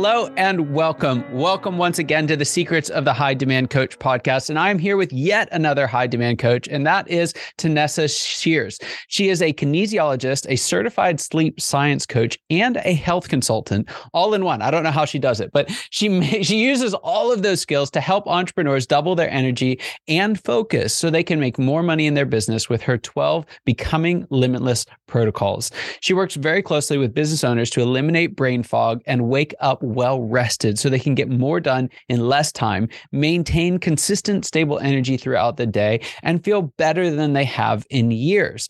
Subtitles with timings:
[0.00, 1.24] Hello, and welcome.
[1.32, 4.48] Welcome once again to the Secrets of the High Demand Coach podcast.
[4.48, 8.78] And I'm here with yet another high demand coach, and that is Tanessa Shears.
[9.08, 14.44] She is a kinesiologist, a certified sleep science coach, and a health consultant, all in
[14.44, 14.62] one.
[14.62, 17.90] I don't know how she does it, but she she uses all of those skills
[17.90, 22.14] to help entrepreneurs double their energy and focus so they can make more money in
[22.14, 25.70] their business with her 12 Becoming Limitless protocols.
[26.00, 30.20] She works very closely with business owners to eliminate brain fog and wake up well
[30.20, 35.56] rested so they can get more done in less time, maintain consistent, stable energy throughout
[35.56, 38.68] the day, and feel better than they have in years.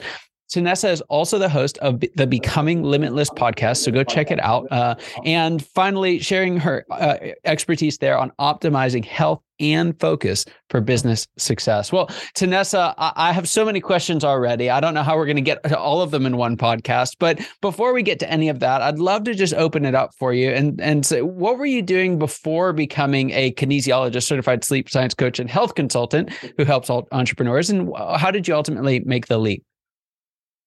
[0.50, 4.66] Tanessa is also the host of the Becoming Limitless podcast, so go check it out.
[4.70, 11.26] Uh, and finally, sharing her uh, expertise there on optimizing health and focus for business
[11.36, 11.90] success.
[11.90, 14.70] Well, Tanessa, I have so many questions already.
[14.70, 17.16] I don't know how we're going to get to all of them in one podcast,
[17.18, 20.14] but before we get to any of that, I'd love to just open it up
[20.18, 24.88] for you and and say what were you doing before becoming a kinesiologist, certified sleep
[24.88, 29.38] science coach, and health consultant who helps entrepreneurs, and how did you ultimately make the
[29.38, 29.64] leap?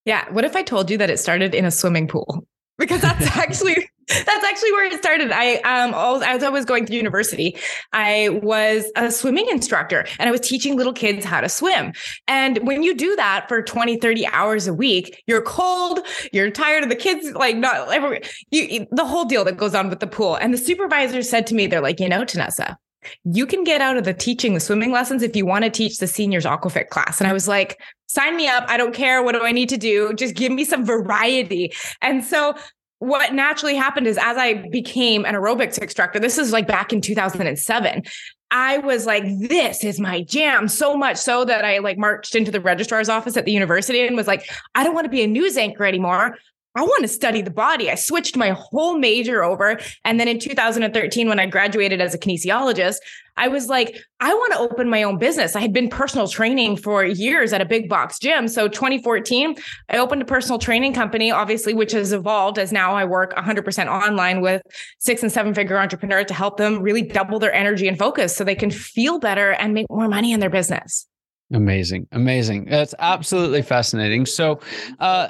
[0.06, 0.32] Yeah.
[0.32, 2.46] What if I told you that it started in a swimming pool?
[2.78, 3.76] Because that's actually
[4.08, 5.32] that's actually where it started.
[5.32, 7.56] I um as I was going through university,
[7.94, 11.94] I was a swimming instructor and I was teaching little kids how to swim.
[12.28, 16.00] And when you do that for 20, 30 hours a week, you're cold,
[16.34, 19.90] you're tired of the kids, like not every, you, the whole deal that goes on
[19.90, 20.36] with the pool.
[20.36, 22.78] And the supervisor said to me, they're like, you know, Tanessa,
[23.24, 25.98] you can get out of the teaching the swimming lessons if you want to teach
[25.98, 27.20] the seniors aquafit class.
[27.20, 28.66] And I was like, sign me up.
[28.68, 29.24] I don't care.
[29.24, 30.14] What do I need to do?
[30.14, 31.74] Just give me some variety.
[32.02, 32.56] And so
[33.00, 37.02] what naturally happened is as I became an aerobics instructor, this is like back in
[37.02, 38.04] 2007.
[38.52, 42.52] I was like, this is my jam so much so that I like marched into
[42.52, 45.28] the registrar's office at the university and was like, I don't want to be a
[45.28, 46.38] news anchor anymore.
[46.76, 47.90] I want to study the body.
[47.90, 49.80] I switched my whole major over.
[50.06, 52.98] And then in 2013, when I graduated as a kinesiologist,
[53.38, 55.56] I was like, I want to open my own business.
[55.56, 58.48] I had been personal training for years at a big box gym.
[58.48, 59.56] So 2014,
[59.90, 63.88] I opened a personal training company, obviously, which has evolved as now I work 100%
[63.88, 64.62] online with
[65.00, 68.44] six and seven figure entrepreneurs to help them really double their energy and focus so
[68.44, 71.08] they can feel better and make more money in their business.
[71.54, 72.66] Amazing, amazing.
[72.66, 74.26] That's absolutely fascinating.
[74.26, 74.62] So,
[75.00, 75.30] uh,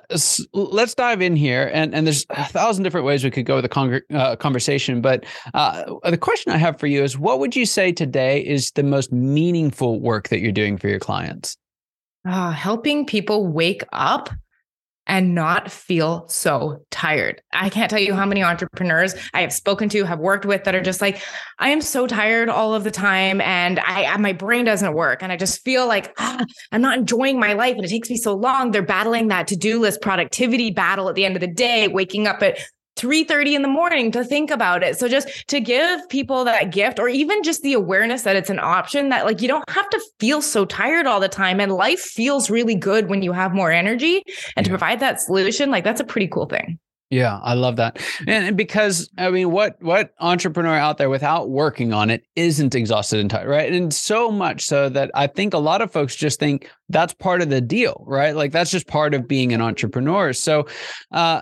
[0.54, 3.64] let's dive in here, and and there's a thousand different ways we could go with
[3.64, 5.02] the con- uh, conversation.
[5.02, 8.72] But uh, the question I have for you is, what would you say today is
[8.72, 11.58] the most meaningful work that you're doing for your clients?
[12.28, 14.30] Uh, helping people wake up
[15.08, 17.42] and not feel so tired.
[17.54, 20.76] I can't tell you how many entrepreneurs I have spoken to, have worked with that
[20.76, 21.22] are just like,
[21.60, 25.32] I am so tired all of the time and I my brain doesn't work and
[25.32, 28.36] I just feel like ah, I'm not enjoying my life and it takes me so
[28.36, 28.72] long.
[28.72, 32.42] They're battling that to-do list productivity battle at the end of the day, waking up
[32.44, 32.60] at
[33.02, 34.98] 3:30 in the morning to think about it.
[35.00, 38.60] So just to give people that gift or even just the awareness that it's an
[38.60, 42.00] option that like you don't have to feel so tired all the time and life
[42.00, 44.24] feels really good when you have more energy
[44.56, 44.64] and yeah.
[44.64, 46.80] to provide that solution like that's a pretty cool thing.
[47.12, 48.00] Yeah, I love that.
[48.26, 53.20] And because I mean, what what entrepreneur out there without working on it isn't exhausted
[53.20, 53.70] and tired, right?
[53.72, 57.42] And so much so that I think a lot of folks just think that's part
[57.42, 58.34] of the deal, right?
[58.34, 60.32] Like that's just part of being an entrepreneur.
[60.32, 60.68] So
[61.12, 61.42] uh,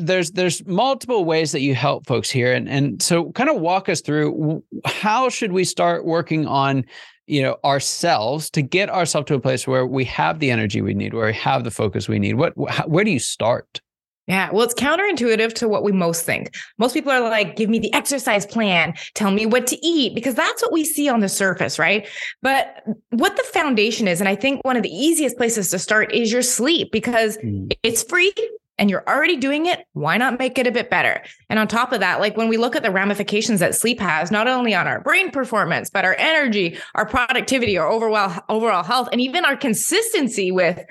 [0.00, 3.88] there's there's multiple ways that you help folks here, and and so kind of walk
[3.88, 6.84] us through how should we start working on
[7.28, 10.94] you know ourselves to get ourselves to a place where we have the energy we
[10.94, 12.52] need where we have the focus we need what
[12.88, 13.80] where do you start
[14.26, 16.54] yeah, well, it's counterintuitive to what we most think.
[16.78, 20.34] Most people are like, give me the exercise plan, tell me what to eat, because
[20.34, 22.06] that's what we see on the surface, right?
[22.42, 26.12] But what the foundation is, and I think one of the easiest places to start
[26.12, 27.72] is your sleep because mm.
[27.82, 28.32] it's free
[28.80, 31.22] and you're already doing it, why not make it a bit better?
[31.50, 34.30] And on top of that, like when we look at the ramifications that sleep has,
[34.30, 39.10] not only on our brain performance, but our energy, our productivity, our overall overall health,
[39.12, 40.82] and even our consistency with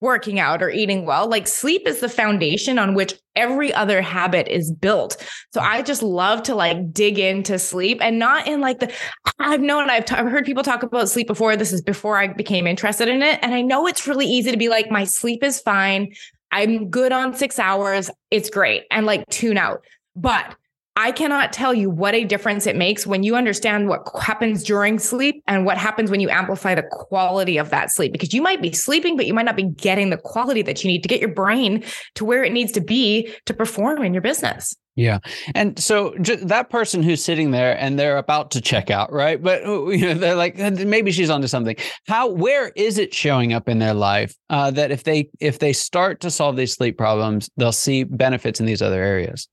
[0.00, 1.28] working out or eating well.
[1.28, 5.16] Like sleep is the foundation on which every other habit is built.
[5.52, 8.92] So I just love to like dig into sleep and not in like the,
[9.38, 11.56] I've known, I've, t- I've heard people talk about sleep before.
[11.56, 13.38] This is before I became interested in it.
[13.42, 16.12] And I know it's really easy to be like, my sleep is fine.
[16.50, 18.10] I'm good on six hours.
[18.30, 18.84] It's great.
[18.90, 19.84] And like tune out.
[20.16, 20.56] But
[20.96, 24.98] I cannot tell you what a difference it makes when you understand what happens during
[24.98, 28.12] sleep and what happens when you amplify the quality of that sleep.
[28.12, 30.88] Because you might be sleeping, but you might not be getting the quality that you
[30.90, 31.84] need to get your brain
[32.16, 34.74] to where it needs to be to perform in your business.
[34.96, 35.20] Yeah.
[35.54, 39.40] And so that person who's sitting there and they're about to check out, right?
[39.40, 41.76] But uh, you know, they're like, maybe she's onto something.
[42.08, 45.72] How, where is it showing up in their life uh, that if they, if they
[45.72, 49.48] start to solve these sleep problems, they'll see benefits in these other areas?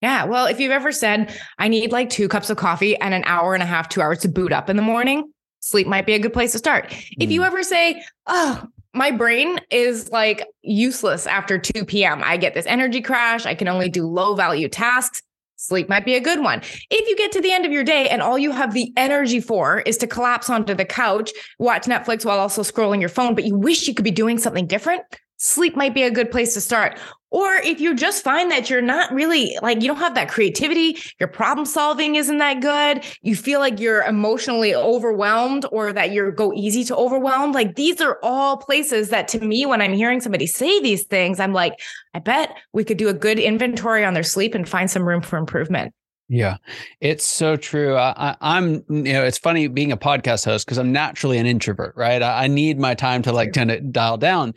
[0.00, 0.24] Yeah.
[0.24, 3.54] Well, if you've ever said, I need like two cups of coffee and an hour
[3.54, 6.18] and a half, two hours to boot up in the morning, sleep might be a
[6.18, 6.90] good place to start.
[6.90, 7.14] Mm.
[7.20, 7.46] If you mm.
[7.46, 8.64] ever say, Oh,
[8.94, 13.68] my brain is like useless after 2 p.m., I get this energy crash, I can
[13.68, 15.22] only do low value tasks.
[15.60, 16.60] Sleep might be a good one.
[16.88, 19.40] If you get to the end of your day and all you have the energy
[19.40, 23.42] for is to collapse onto the couch, watch Netflix while also scrolling your phone, but
[23.42, 25.02] you wish you could be doing something different,
[25.38, 26.98] sleep might be a good place to start.
[27.30, 30.96] Or if you just find that you're not really like, you don't have that creativity,
[31.20, 36.32] your problem solving isn't that good, you feel like you're emotionally overwhelmed or that you
[36.32, 37.52] go easy to overwhelm.
[37.52, 41.38] Like these are all places that to me, when I'm hearing somebody say these things,
[41.38, 41.74] I'm like,
[42.14, 45.20] I bet we could do a good inventory on their sleep and find some room
[45.20, 45.92] for improvement.
[46.30, 46.58] Yeah,
[47.00, 47.96] it's so true.
[47.96, 51.96] I, am you know, it's funny being a podcast host because I'm naturally an introvert,
[51.96, 52.22] right?
[52.22, 54.52] I, I, need my time to like kind of dial down,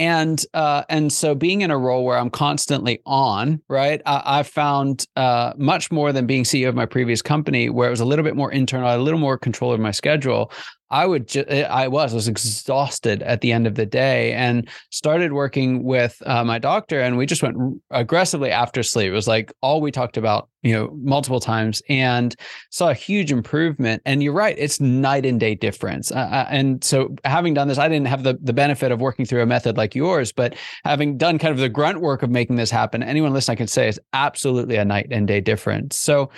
[0.00, 4.02] and uh, and so being in a role where I'm constantly on, right?
[4.04, 7.92] I, I found uh, much more than being CEO of my previous company, where it
[7.92, 10.50] was a little bit more internal, a little more control of my schedule.
[10.92, 14.34] I would just, eh, I was, I was exhausted at the end of the day
[14.34, 17.00] and started working with uh, my doctor.
[17.00, 17.56] And we just went
[17.90, 19.08] aggressively after sleep.
[19.08, 22.36] It was like all we talked about, you know, multiple times and
[22.70, 24.02] saw a huge improvement.
[24.04, 26.12] And you're right, it's night and day difference.
[26.12, 29.24] Uh, uh, and so having done this, I didn't have the, the benefit of working
[29.24, 30.54] through a method like yours, but
[30.84, 33.66] having done kind of the grunt work of making this happen, anyone listening, I can
[33.66, 35.96] say is absolutely a night and day difference.
[35.96, 36.30] So,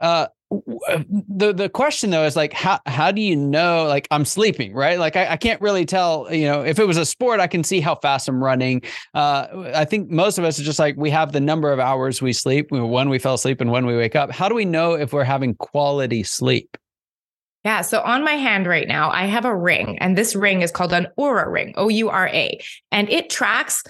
[0.00, 4.72] uh, the the question though is like how how do you know like I'm sleeping
[4.72, 4.98] right?
[4.98, 7.62] Like I, I can't really tell you know if it was a sport I can
[7.62, 8.82] see how fast I'm running.
[9.12, 12.22] Uh, I think most of us are just like we have the number of hours
[12.22, 14.30] we sleep when we fell asleep and when we wake up.
[14.30, 16.78] How do we know if we're having quality sleep?
[17.64, 17.82] Yeah.
[17.82, 20.92] So on my hand right now, I have a ring, and this ring is called
[20.92, 22.58] an Oura ring, O U R A,
[22.90, 23.82] and it tracks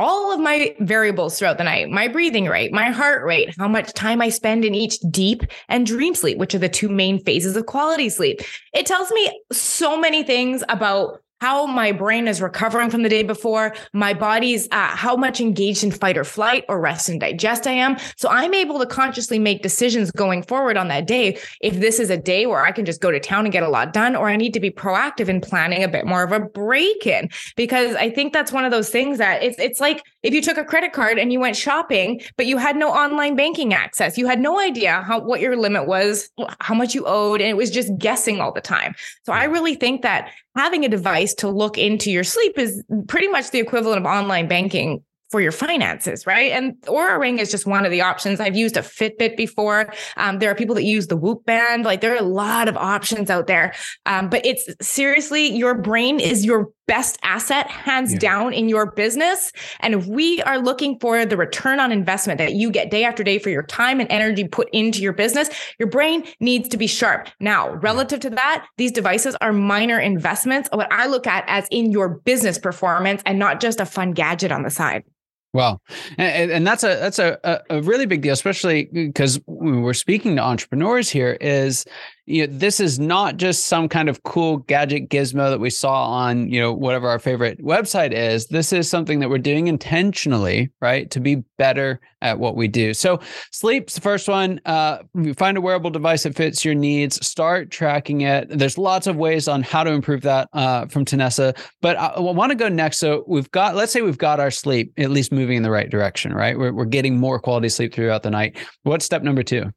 [0.00, 3.92] all of my variables throughout the night my breathing rate, my heart rate, how much
[3.92, 7.56] time I spend in each deep and dream sleep, which are the two main phases
[7.56, 8.40] of quality sleep.
[8.72, 13.22] It tells me so many things about how my brain is recovering from the day
[13.22, 17.66] before, my body's uh, how much engaged in fight or flight or rest and digest
[17.66, 17.96] I am.
[18.16, 21.38] So I'm able to consciously make decisions going forward on that day.
[21.60, 23.68] If this is a day where I can just go to town and get a
[23.68, 26.40] lot done, or I need to be proactive in planning a bit more of a
[26.40, 30.34] break in, because I think that's one of those things that it's it's like if
[30.34, 33.72] you took a credit card and you went shopping, but you had no online banking
[33.72, 36.28] access, you had no idea how what your limit was,
[36.60, 38.94] how much you owed, and it was just guessing all the time.
[39.24, 43.28] So I really think that having a device to look into your sleep is pretty
[43.28, 46.52] much the equivalent of online banking for your finances, right?
[46.52, 48.40] And Oura Ring is just one of the options.
[48.40, 49.92] I've used a Fitbit before.
[50.16, 51.84] Um, there are people that use the Whoop band.
[51.84, 53.72] Like there are a lot of options out there.
[54.06, 58.18] Um, but it's seriously, your brain is your best asset, hands yeah.
[58.18, 59.52] down, in your business.
[59.78, 63.22] And if we are looking for the return on investment that you get day after
[63.22, 66.88] day for your time and energy put into your business, your brain needs to be
[66.88, 67.28] sharp.
[67.38, 70.68] Now, relative to that, these devices are minor investments.
[70.72, 74.50] What I look at as in your business performance and not just a fun gadget
[74.50, 75.04] on the side.
[75.52, 75.82] Well,
[76.16, 80.36] and, and, that's a that's a, a really big deal, especially uh, because we're speaking
[80.36, 81.36] to entrepreneurs here.
[81.40, 81.84] Is
[82.30, 86.04] you know, this is not just some kind of cool gadget gizmo that we saw
[86.06, 88.46] on, you know, whatever our favorite website is.
[88.46, 92.94] This is something that we're doing intentionally, right, to be better at what we do.
[92.94, 93.20] So,
[93.50, 94.60] sleep's the first one.
[94.64, 94.98] Uh,
[95.36, 97.24] find a wearable device that fits your needs.
[97.26, 98.48] Start tracking it.
[98.48, 101.58] There's lots of ways on how to improve that uh, from Tanessa.
[101.80, 102.98] But I, I want to go next.
[102.98, 105.90] So, we've got, let's say we've got our sleep at least moving in the right
[105.90, 106.56] direction, right?
[106.56, 108.56] We're, we're getting more quality sleep throughout the night.
[108.84, 109.72] What's step number two?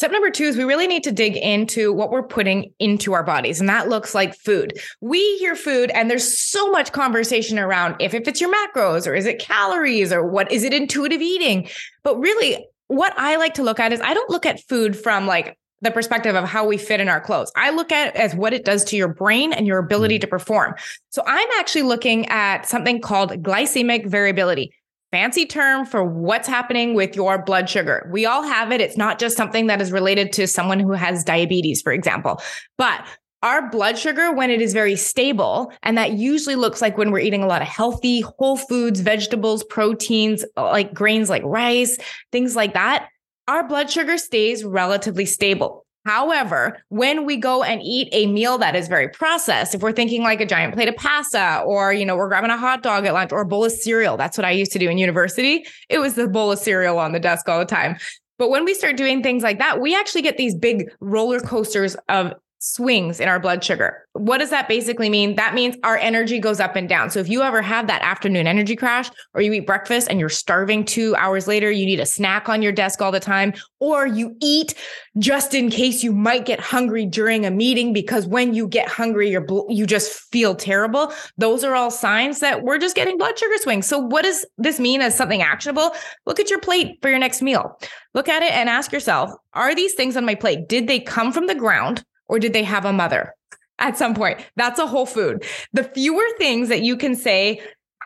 [0.00, 3.22] Step number two is we really need to dig into what we're putting into our
[3.22, 4.72] bodies, and that looks like food.
[5.02, 9.14] We hear food, and there's so much conversation around if, if it's your macros or
[9.14, 11.68] is it calories or what is it intuitive eating.
[12.02, 15.26] But really, what I like to look at is I don't look at food from
[15.26, 17.52] like the perspective of how we fit in our clothes.
[17.54, 20.22] I look at it as what it does to your brain and your ability mm.
[20.22, 20.76] to perform.
[21.10, 24.72] So I'm actually looking at something called glycemic variability.
[25.12, 28.08] Fancy term for what's happening with your blood sugar.
[28.12, 28.80] We all have it.
[28.80, 32.40] It's not just something that is related to someone who has diabetes, for example.
[32.78, 33.04] But
[33.42, 37.20] our blood sugar, when it is very stable, and that usually looks like when we're
[37.20, 41.98] eating a lot of healthy whole foods, vegetables, proteins, like grains like rice,
[42.30, 43.08] things like that,
[43.48, 45.86] our blood sugar stays relatively stable.
[46.06, 50.22] However, when we go and eat a meal that is very processed, if we're thinking
[50.22, 53.12] like a giant plate of pasta or, you know, we're grabbing a hot dog at
[53.12, 55.64] lunch or a bowl of cereal, that's what I used to do in university.
[55.88, 57.96] It was the bowl of cereal on the desk all the time.
[58.38, 61.94] But when we start doing things like that, we actually get these big roller coasters
[62.08, 64.06] of swings in our blood sugar.
[64.12, 65.36] What does that basically mean?
[65.36, 67.10] That means our energy goes up and down.
[67.10, 70.28] So if you ever have that afternoon energy crash or you eat breakfast and you're
[70.28, 74.06] starving 2 hours later, you need a snack on your desk all the time or
[74.06, 74.74] you eat
[75.18, 79.30] just in case you might get hungry during a meeting because when you get hungry
[79.30, 81.12] you're you just feel terrible.
[81.38, 83.86] Those are all signs that we're just getting blood sugar swings.
[83.86, 85.92] So what does this mean as something actionable?
[86.26, 87.78] Look at your plate for your next meal.
[88.12, 91.32] Look at it and ask yourself, are these things on my plate did they come
[91.32, 92.04] from the ground?
[92.30, 93.34] Or did they have a mother
[93.78, 94.38] at some point?
[94.56, 95.44] That's a whole food.
[95.72, 97.60] The fewer things that you can say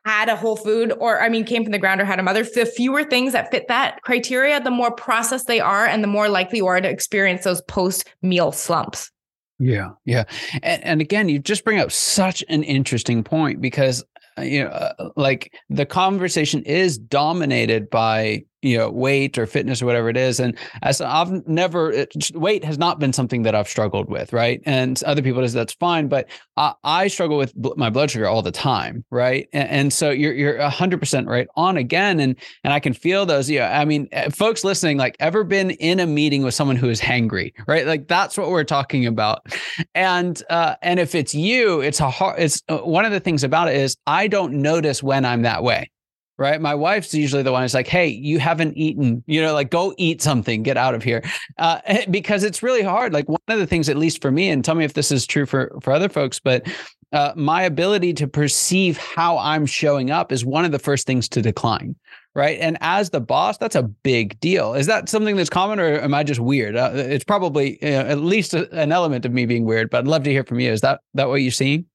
[0.07, 2.43] had a whole food or I mean came from the ground or had a mother,
[2.43, 6.29] the fewer things that fit that criteria, the more processed they are and the more
[6.29, 9.11] likely you are to experience those post meal slumps.
[9.59, 10.25] Yeah, yeah.
[10.63, 14.03] And, and again, you just bring up such an interesting point because
[14.37, 19.83] uh, you know, uh, like the conversation is dominated by you know weight or fitness
[19.83, 20.41] or whatever it is.
[20.41, 24.61] And as i've never it, weight has not been something that i've struggled with right?
[24.65, 28.27] And other people is that's fine but I, I, struggle with bl- my blood sugar
[28.27, 29.49] all the time right?
[29.53, 32.19] And, and, so you're you're 100% right on again.
[32.21, 35.71] And and i can feel those yeah i mean eh, folks listening like ever been
[35.73, 37.87] in a meeting with someone who is hangry right?
[37.87, 39.47] Like that's what we're talking about.
[39.95, 43.45] And uh and if it's you it's a hard it's uh, one of the things
[43.45, 45.91] about it is i don't notice when i'm that way
[46.39, 46.61] right?
[46.61, 49.23] My wife's usually the one who's like, "Hey, you haven't eaten.
[49.27, 50.63] You know, like go eat something.
[50.63, 51.23] Get out of here,"
[51.59, 53.13] uh, because it's really hard.
[53.13, 55.27] Like one of the things, at least for me, and tell me if this is
[55.27, 56.67] true for for other folks, but
[57.15, 61.29] uh, my ability to perceive how I'm showing up is one of the first things
[61.31, 61.95] to decline.
[62.35, 62.59] Right.
[62.59, 64.75] And as the boss, that's a big deal.
[64.75, 66.75] Is that something that's common or am I just weird?
[66.75, 69.99] Uh, it's probably you know, at least a, an element of me being weird, but
[69.99, 70.73] I'd love to hear from you.
[70.73, 71.87] Is that, that what you're seeing?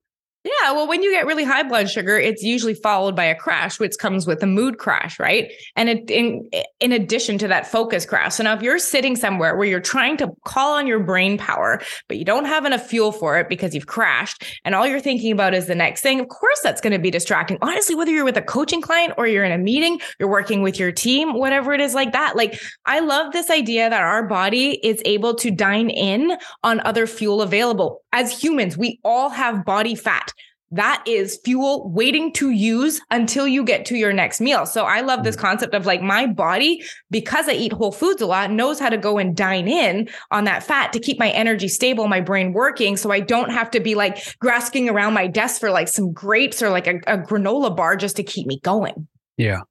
[0.45, 3.77] Yeah, well, when you get really high blood sugar, it's usually followed by a crash,
[3.77, 5.51] which comes with a mood crash, right?
[5.75, 8.35] And it, in in addition to that focus crash.
[8.35, 11.81] So now, if you're sitting somewhere where you're trying to call on your brain power,
[12.07, 15.33] but you don't have enough fuel for it because you've crashed, and all you're thinking
[15.33, 17.57] about is the next thing, of course, that's going to be distracting.
[17.61, 20.79] Honestly, whether you're with a coaching client or you're in a meeting, you're working with
[20.79, 22.37] your team, whatever it is like that.
[22.37, 27.07] Like, I love this idea that our body is able to dine in on other
[27.07, 28.03] fuel available.
[28.13, 30.28] As humans, we all have body fat
[30.71, 34.65] that is fuel waiting to use until you get to your next meal.
[34.65, 35.39] So I love this mm.
[35.39, 38.97] concept of like my body, because I eat whole foods a lot, knows how to
[38.97, 42.97] go and dine in on that fat to keep my energy stable, my brain working.
[42.97, 46.61] So I don't have to be like grasping around my desk for like some grapes
[46.61, 49.07] or like a, a granola bar just to keep me going.
[49.37, 49.61] Yeah.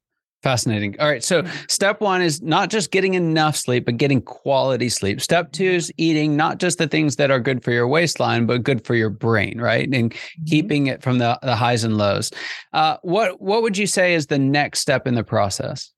[0.41, 0.95] Fascinating.
[1.01, 1.23] All right.
[1.23, 5.19] So, step one is not just getting enough sleep, but getting quality sleep.
[5.19, 8.63] Step two is eating not just the things that are good for your waistline, but
[8.63, 9.89] good for your brain, right?
[9.91, 10.43] And mm-hmm.
[10.45, 12.31] keeping it from the, the highs and lows.
[12.71, 15.91] Uh, what What would you say is the next step in the process?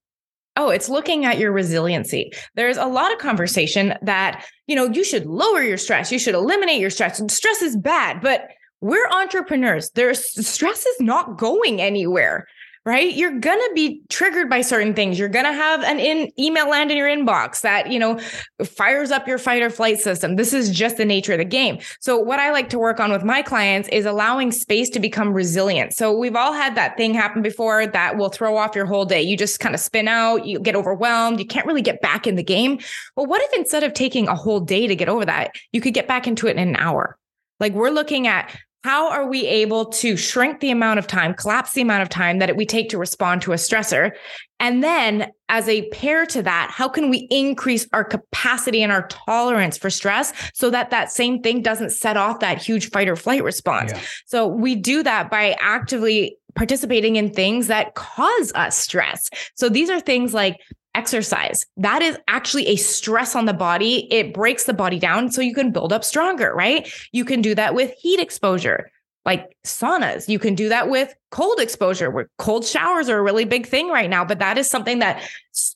[0.58, 2.32] Oh, it's looking at your resiliency.
[2.56, 6.36] There's a lot of conversation that, you know, you should lower your stress, you should
[6.36, 7.20] eliminate your stress.
[7.20, 8.48] and Stress is bad, but
[8.82, 9.92] we're entrepreneurs.
[9.92, 12.48] There's stress is not going anywhere
[12.84, 13.14] right?
[13.14, 15.20] You're going to be triggered by certain things.
[15.20, 18.20] You're going to have an in email land in your inbox that, you know,
[18.64, 20.36] fires up your fight or flight system.
[20.36, 21.78] This is just the nature of the game.
[22.00, 25.32] So what I like to work on with my clients is allowing space to become
[25.32, 25.94] resilient.
[25.94, 29.22] So we've all had that thing happen before that will throw off your whole day.
[29.22, 32.36] You just kind of spin out, you get overwhelmed, you can't really get back in
[32.36, 32.80] the game.
[33.16, 35.94] Well, what if instead of taking a whole day to get over that, you could
[35.94, 37.18] get back into it in an hour?
[37.60, 41.74] Like we're looking at how are we able to shrink the amount of time, collapse
[41.74, 44.12] the amount of time that we take to respond to a stressor?
[44.60, 49.08] And then, as a pair to that, how can we increase our capacity and our
[49.08, 53.16] tolerance for stress so that that same thing doesn't set off that huge fight or
[53.16, 53.92] flight response?
[53.92, 54.02] Yeah.
[54.26, 59.30] So, we do that by actively participating in things that cause us stress.
[59.56, 60.58] So, these are things like
[60.96, 61.66] exercise.
[61.78, 64.12] That is actually a stress on the body.
[64.12, 66.92] It breaks the body down so you can build up stronger, right?
[67.12, 68.92] You can do that with heat exposure,
[69.26, 70.28] like saunas.
[70.28, 73.90] You can do that with cold exposure, where cold showers are a really big thing
[73.90, 74.26] right now.
[74.26, 75.22] But that is something that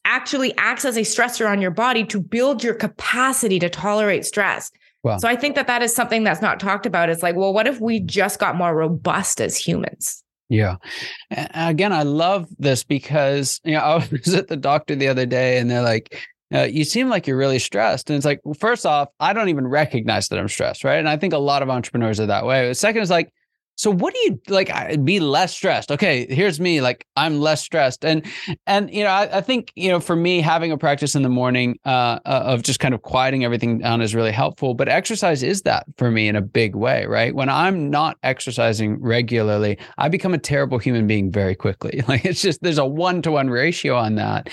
[0.03, 4.71] actually acts as a stressor on your body to build your capacity to tolerate stress.
[5.03, 5.17] Wow.
[5.17, 7.09] So I think that that is something that's not talked about.
[7.09, 8.05] It's like, well, what if we mm.
[8.05, 10.23] just got more robust as humans?
[10.49, 10.75] Yeah.
[11.31, 15.57] Again, I love this because you know I was at the doctor the other day,
[15.57, 16.19] and they're like,
[16.53, 19.49] uh, "You seem like you're really stressed." And it's like, well, first off, I don't
[19.49, 20.99] even recognize that I'm stressed, right?
[20.99, 22.67] And I think a lot of entrepreneurs are that way.
[22.67, 23.31] The second is like,
[23.75, 25.91] so what do you like be less stressed?
[25.91, 28.05] Okay here's me like i'm less stressed.
[28.05, 28.25] And
[28.65, 31.29] and you know I, I think you know for me having a practice in the
[31.29, 34.73] morning uh, uh, of just kind of quieting everything down is really helpful.
[34.73, 37.35] But exercise is that for me in a big way right?
[37.35, 42.01] When i'm not exercising regularly i become a terrible human being very quickly.
[42.07, 44.49] Like it's just there's a one-to-one ratio on that.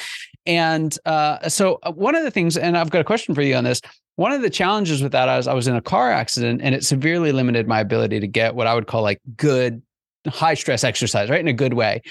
[0.47, 3.55] And uh, so uh, one of the things and i've got a question for you
[3.55, 3.81] on this
[4.16, 6.85] one of the challenges with that is I was in a car accident and it
[6.85, 9.83] severely limited my ability to get what I would call like good
[10.28, 11.40] high stress exercise, right?
[11.40, 12.02] In a good way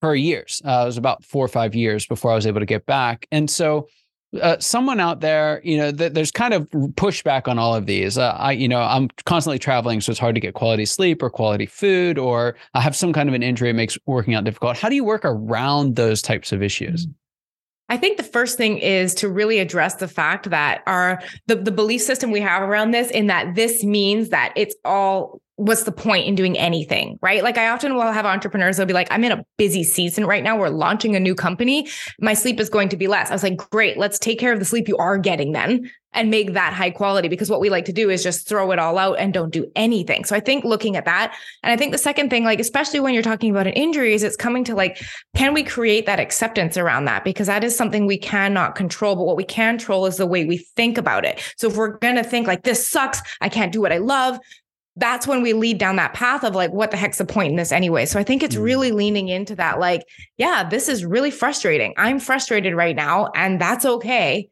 [0.00, 0.62] for years.
[0.64, 3.26] Uh, it was about four or five years before I was able to get back.
[3.32, 3.88] And so
[4.40, 8.18] uh, someone out there, you know, th- there's kind of pushback on all of these.
[8.18, 11.30] Uh, I, you know, I'm constantly traveling, so it's hard to get quality sleep or
[11.30, 14.76] quality food, or I have some kind of an injury that makes working out difficult.
[14.76, 17.06] How do you work around those types of issues?
[17.88, 21.72] I think the first thing is to really address the fact that our the, the
[21.72, 25.92] belief system we have around this in that this means that it's all what's the
[25.92, 27.42] point in doing anything, right?
[27.42, 30.44] Like I often will have entrepreneurs that'll be like, I'm in a busy season right
[30.44, 30.56] now.
[30.56, 31.88] We're launching a new company.
[32.20, 33.30] My sleep is going to be less.
[33.30, 36.30] I was like, great, let's take care of the sleep you are getting then and
[36.30, 38.98] make that high quality because what we like to do is just throw it all
[38.98, 40.24] out and don't do anything.
[40.24, 41.34] So I think looking at that,
[41.64, 44.22] and I think the second thing, like especially when you're talking about an injury, is
[44.22, 45.02] it's coming to like,
[45.34, 47.24] can we create that acceptance around that?
[47.24, 50.44] Because that is something we cannot control, but what we can control is the way
[50.44, 51.42] we think about it.
[51.56, 54.38] So if we're gonna think like this sucks, I can't do what I love,
[54.98, 57.56] that's when we lead down that path of like, what the heck's the point in
[57.56, 58.04] this anyway?
[58.04, 58.62] So I think it's mm.
[58.62, 60.02] really leaning into that, like,
[60.36, 61.94] yeah, this is really frustrating.
[61.96, 64.48] I'm frustrated right now, and that's okay.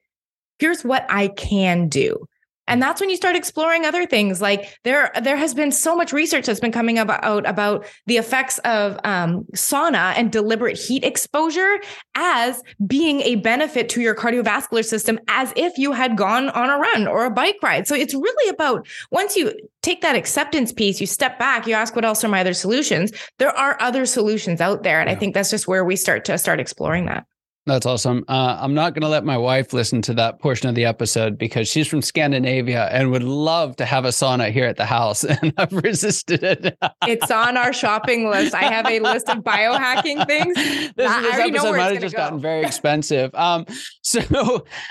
[0.58, 2.26] Here's what I can do.
[2.68, 4.40] And that's when you start exploring other things.
[4.40, 8.58] Like there, there has been so much research that's been coming about about the effects
[8.58, 11.78] of um, sauna and deliberate heat exposure
[12.14, 16.78] as being a benefit to your cardiovascular system, as if you had gone on a
[16.78, 17.86] run or a bike ride.
[17.86, 19.52] So it's really about once you
[19.82, 23.12] take that acceptance piece, you step back, you ask, what else are my other solutions?
[23.38, 25.14] There are other solutions out there, and yeah.
[25.14, 27.24] I think that's just where we start to start exploring that.
[27.66, 28.24] That's awesome.
[28.28, 31.36] Uh, I'm not going to let my wife listen to that portion of the episode
[31.36, 35.24] because she's from Scandinavia and would love to have a sauna here at the house,
[35.42, 36.78] and I've resisted it.
[37.08, 38.54] it's on our shopping list.
[38.54, 40.56] I have a list of biohacking things.
[40.96, 42.22] This, this episode might have just go.
[42.22, 43.34] gotten very expensive.
[43.34, 43.66] Um,
[44.02, 44.20] so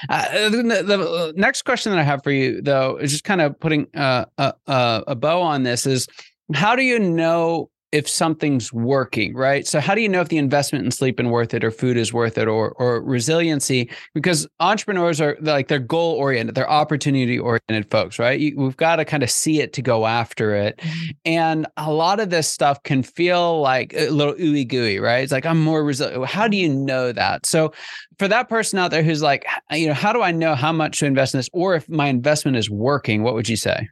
[0.09, 3.59] uh, the, the, next question that I have for you, though, is just kind of
[3.59, 6.07] putting uh, a, a, a bow on this: is
[6.53, 9.65] how do you know if something's working, right?
[9.65, 11.95] So how do you know if the investment in sleep is worth it or food
[11.95, 13.89] is worth it or or resiliency?
[14.13, 18.37] Because entrepreneurs are like they're goal oriented, they're opportunity oriented folks, right?
[18.37, 20.77] You, we've got to kind of see it to go after it.
[20.77, 21.11] Mm-hmm.
[21.23, 25.23] And a lot of this stuff can feel like a little ooey gooey, right?
[25.23, 26.25] It's like I'm more resilient.
[26.25, 27.45] How do you know that?
[27.45, 27.71] So
[28.19, 30.99] for that person out there who's like, you know, how do I know how much
[30.99, 33.23] to invest in this or if my investment is working?
[33.23, 33.87] What would you say?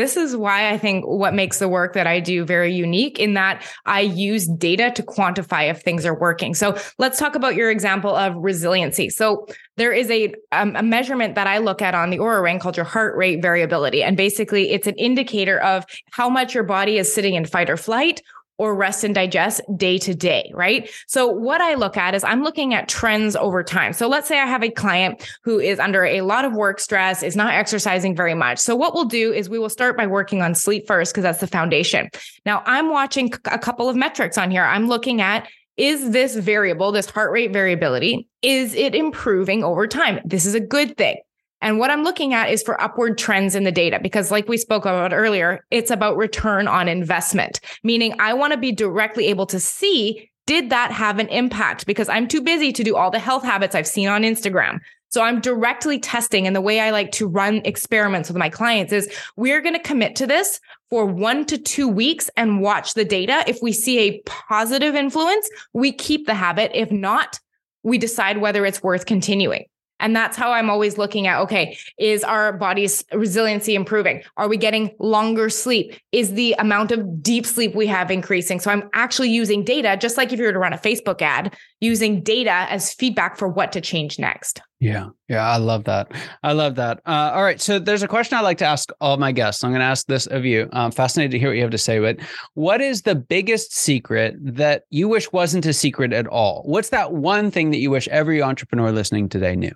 [0.00, 3.34] This is why I think what makes the work that I do very unique in
[3.34, 6.54] that I use data to quantify if things are working.
[6.54, 9.10] So let's talk about your example of resiliency.
[9.10, 12.58] So there is a, um, a measurement that I look at on the Oura Ring
[12.58, 14.02] called your heart rate variability.
[14.02, 17.76] And basically, it's an indicator of how much your body is sitting in fight or
[17.76, 18.22] flight
[18.58, 20.90] or rest and digest day to day, right?
[21.06, 23.92] So what I look at is I'm looking at trends over time.
[23.92, 27.22] So let's say I have a client who is under a lot of work stress,
[27.22, 28.58] is not exercising very much.
[28.58, 31.40] So what we'll do is we will start by working on sleep first because that's
[31.40, 32.08] the foundation.
[32.46, 34.64] Now I'm watching a couple of metrics on here.
[34.64, 40.20] I'm looking at is this variable, this heart rate variability, is it improving over time?
[40.24, 41.16] This is a good thing.
[41.64, 44.58] And what I'm looking at is for upward trends in the data, because like we
[44.58, 49.46] spoke about earlier, it's about return on investment, meaning I want to be directly able
[49.46, 51.86] to see did that have an impact?
[51.86, 54.78] Because I'm too busy to do all the health habits I've seen on Instagram.
[55.08, 56.46] So I'm directly testing.
[56.46, 59.80] And the way I like to run experiments with my clients is we're going to
[59.80, 63.42] commit to this for one to two weeks and watch the data.
[63.46, 66.72] If we see a positive influence, we keep the habit.
[66.74, 67.40] If not,
[67.82, 69.64] we decide whether it's worth continuing.
[70.00, 74.22] And that's how I'm always looking at okay, is our body's resiliency improving?
[74.36, 75.94] Are we getting longer sleep?
[76.12, 78.60] Is the amount of deep sleep we have increasing?
[78.60, 81.56] So I'm actually using data, just like if you were to run a Facebook ad,
[81.80, 84.60] using data as feedback for what to change next.
[84.84, 85.08] Yeah.
[85.30, 85.48] Yeah.
[85.48, 86.12] I love that.
[86.42, 87.00] I love that.
[87.06, 87.58] Uh, all right.
[87.58, 89.64] So there's a question I like to ask all my guests.
[89.64, 90.68] I'm going to ask this of you.
[90.74, 92.00] I'm fascinated to hear what you have to say.
[92.00, 92.18] But
[92.52, 96.64] what is the biggest secret that you wish wasn't a secret at all?
[96.66, 99.72] What's that one thing that you wish every entrepreneur listening today knew?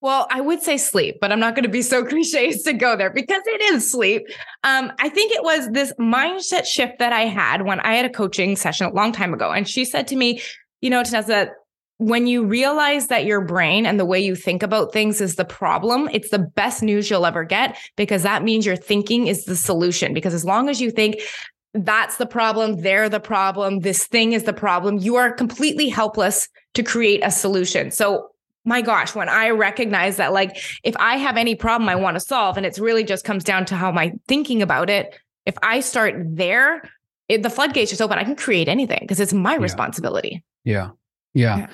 [0.00, 2.72] Well, I would say sleep, but I'm not going to be so cliche as to
[2.72, 4.22] go there because it is sleep.
[4.64, 8.10] Um, I think it was this mindset shift that I had when I had a
[8.10, 9.50] coaching session a long time ago.
[9.50, 10.40] And she said to me,
[10.80, 11.50] you know, Tanessa,
[12.02, 15.44] when you realize that your brain and the way you think about things is the
[15.44, 19.54] problem, it's the best news you'll ever get because that means your thinking is the
[19.54, 20.12] solution.
[20.12, 21.20] Because as long as you think,
[21.74, 26.48] that's the problem, they're the problem, this thing is the problem, you are completely helpless
[26.74, 27.92] to create a solution.
[27.92, 28.30] So
[28.64, 32.20] my gosh, when I recognize that, like, if I have any problem I want to
[32.20, 35.80] solve, and it's really just comes down to how my thinking about it, if I
[35.80, 36.88] start there,
[37.28, 38.18] it, the floodgates just open.
[38.18, 39.60] I can create anything because it's my yeah.
[39.60, 40.44] responsibility.
[40.64, 40.90] Yeah.
[41.34, 41.58] Yeah.
[41.58, 41.66] yeah.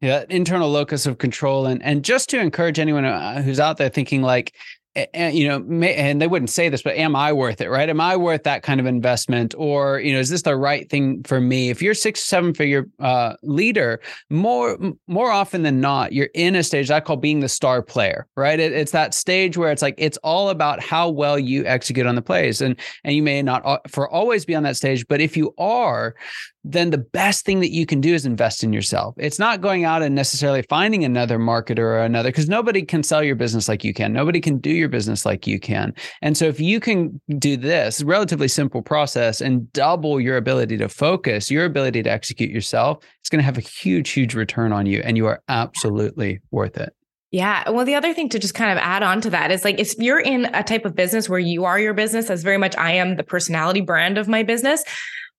[0.00, 0.24] Yeah.
[0.28, 1.66] Internal locus of control.
[1.66, 4.54] And, and just to encourage anyone uh, who's out there thinking like,
[5.14, 7.68] and, you know, and they wouldn't say this, but am I worth it?
[7.68, 7.88] Right?
[7.88, 11.22] Am I worth that kind of investment, or you know, is this the right thing
[11.24, 11.70] for me?
[11.70, 16.62] If you're six, seven figure uh, leader, more more often than not, you're in a
[16.62, 18.26] stage I call being the star player.
[18.36, 18.58] Right?
[18.58, 22.14] It, it's that stage where it's like it's all about how well you execute on
[22.14, 25.20] the plays, and and you may not uh, for always be on that stage, but
[25.20, 26.14] if you are,
[26.64, 29.14] then the best thing that you can do is invest in yourself.
[29.18, 33.22] It's not going out and necessarily finding another marketer or another, because nobody can sell
[33.22, 34.12] your business like you can.
[34.12, 35.94] Nobody can do your business like you can.
[36.22, 40.88] And so if you can do this relatively simple process and double your ability to
[40.88, 44.86] focus, your ability to execute yourself, it's going to have a huge, huge return on
[44.86, 45.00] you.
[45.04, 46.94] And you are absolutely worth it.
[47.32, 47.68] Yeah.
[47.68, 49.94] Well, the other thing to just kind of add on to that is like if
[49.98, 52.92] you're in a type of business where you are your business, as very much I
[52.92, 54.84] am the personality brand of my business,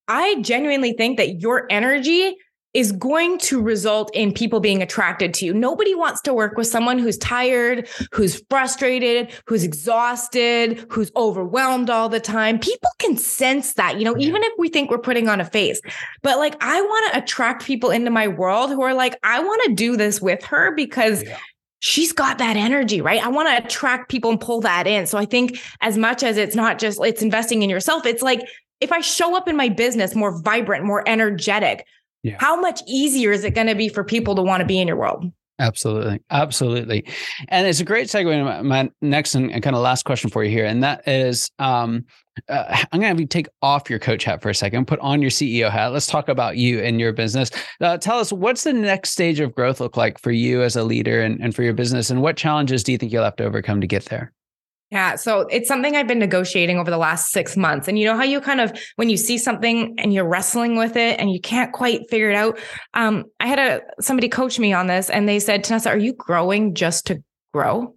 [0.07, 2.36] I genuinely think that your energy
[2.77, 5.51] is going to result in people being attracted to you.
[5.51, 12.07] Nobody wants to work with someone who's tired, who's frustrated, who's exhausted, who's overwhelmed all
[12.07, 12.59] the time.
[12.59, 15.81] People can sense that, you know, even if we think we're putting on a face.
[16.21, 19.59] But like, I want to attract people into my world who are like, I want
[19.65, 21.23] to do this with her because.
[21.23, 21.37] Yeah
[21.79, 23.23] she's got that energy, right?
[23.23, 25.05] I want to attract people and pull that in.
[25.05, 28.41] So I think as much as it's not just it's investing in yourself, it's like
[28.81, 31.85] if I show up in my business more vibrant, more energetic,
[32.27, 32.37] yeah.
[32.39, 34.87] how much easier is it going to be for people to want to be in
[34.87, 35.31] your world?
[35.59, 36.21] Absolutely.
[36.29, 37.03] Absolutely.
[37.47, 40.29] And it's a great segue into my, my next and, and, kind of last question
[40.29, 40.65] for you here.
[40.65, 42.05] And that is um,
[42.47, 44.99] uh, I'm going to have you take off your coach hat for a second, put
[44.99, 45.93] on your CEO hat.
[45.93, 47.49] Let's talk about you and your business.
[47.81, 50.83] Uh, tell us what's the next stage of growth look like for you as a
[50.83, 52.09] leader and, and for your business?
[52.09, 54.33] And what challenges do you think you'll have to overcome to get there?
[54.89, 55.15] Yeah.
[55.15, 57.89] So it's something I've been negotiating over the last six months.
[57.89, 60.95] And you know how you kind of, when you see something and you're wrestling with
[60.95, 62.58] it and you can't quite figure it out.
[62.93, 66.13] Um, I had a somebody coach me on this and they said, Tanessa, are you
[66.13, 67.21] growing just to
[67.54, 67.96] grow?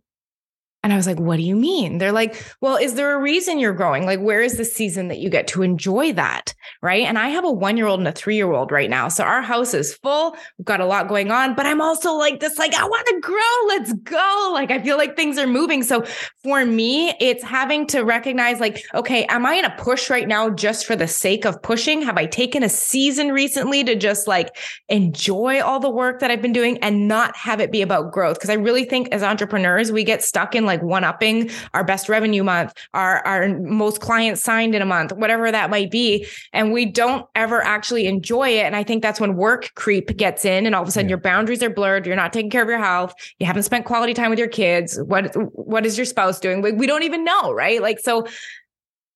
[0.82, 1.98] And I was like, what do you mean?
[1.98, 4.06] They're like, well, is there a reason you're growing?
[4.06, 6.54] Like, where is the season that you get to enjoy that?
[6.80, 7.04] Right.
[7.04, 9.08] And I have a one year old and a three year old right now.
[9.08, 10.36] So our house is full.
[10.56, 13.20] We've got a lot going on, but I'm also like this, like, I want to
[13.20, 13.66] grow.
[13.66, 14.50] Let's go.
[14.54, 15.82] Like, I feel like things are moving.
[15.82, 16.04] So
[16.42, 20.48] for me, it's having to recognize, like, okay, am I in a push right now
[20.48, 22.00] just for the sake of pushing?
[22.02, 24.56] Have I taken a season recently to just like
[24.88, 28.36] enjoy all the work that I've been doing and not have it be about growth?
[28.36, 32.08] Because I really think as entrepreneurs, we get stuck in like one upping our best
[32.08, 36.26] revenue month, our, our most clients signed in a month, whatever that might be.
[36.52, 38.64] And we don't ever actually enjoy it.
[38.64, 41.14] And I think that's when work creep gets in and all of a sudden yeah.
[41.14, 42.06] your boundaries are blurred.
[42.06, 43.12] You're not taking care of your health.
[43.38, 44.98] You haven't spent quality time with your kids.
[45.06, 46.62] What, what is your spouse doing?
[46.62, 47.52] We, we don't even know.
[47.52, 47.82] Right.
[47.82, 48.26] Like, so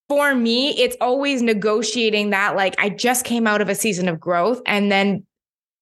[0.08, 2.56] for me, it's always negotiating that.
[2.56, 5.24] Like, I just came out of a season of growth and then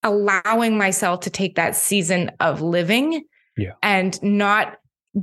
[0.05, 3.23] allowing myself to take that season of living
[3.57, 3.73] yeah.
[3.83, 4.79] and not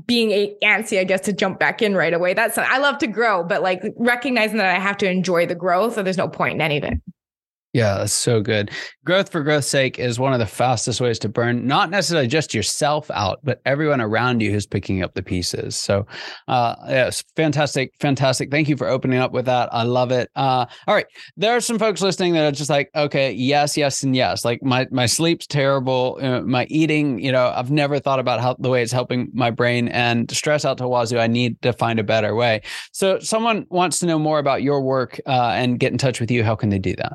[0.05, 2.33] being a antsy, I guess, to jump back in right away.
[2.33, 5.97] That's I love to grow, but like recognizing that I have to enjoy the growth,
[5.97, 6.93] or there's no point in any of it.
[7.71, 8.71] Yeah, that's so good.
[9.05, 12.51] Growth for growth's sake is one of the fastest ways to burn not necessarily just
[12.51, 15.77] yourself out, but everyone around you who's picking up the pieces.
[15.77, 16.07] So,
[16.47, 18.49] uh, yes, fantastic, fantastic.
[18.49, 19.69] Thank you for opening up with that.
[19.71, 20.31] I love it.
[20.35, 21.05] Uh, all right,
[21.37, 24.43] there are some folks listening that are just like, okay, yes, yes, and yes.
[24.43, 27.19] Like my my sleep's terrible, uh, my eating.
[27.19, 30.65] You know, I've never thought about how the way it's helping my brain and stress
[30.65, 31.19] out to wazoo.
[31.19, 32.63] I need to find a better way.
[32.93, 36.31] So, someone wants to know more about your work uh, and get in touch with
[36.31, 36.43] you.
[36.43, 37.13] How can they do that?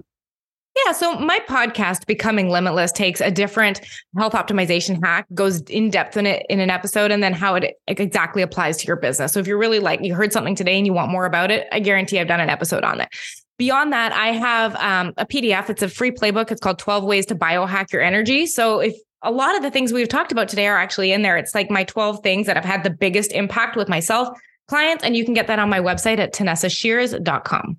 [0.84, 0.92] Yeah.
[0.92, 3.80] So my podcast, Becoming Limitless, takes a different
[4.16, 7.74] health optimization hack, goes in depth in it in an episode, and then how it
[7.86, 9.32] exactly applies to your business.
[9.32, 11.66] So if you're really like you heard something today and you want more about it,
[11.72, 13.08] I guarantee I've done an episode on it.
[13.56, 15.70] Beyond that, I have um, a PDF.
[15.70, 16.50] It's a free playbook.
[16.50, 18.46] It's called 12 Ways to Biohack Your Energy.
[18.46, 21.36] So if a lot of the things we've talked about today are actually in there.
[21.38, 24.28] It's like my 12 things that have had the biggest impact with myself,
[24.68, 27.78] clients, and you can get that on my website at tanessashears.com.